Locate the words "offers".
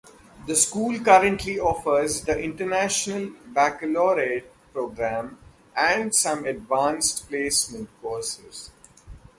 1.59-2.23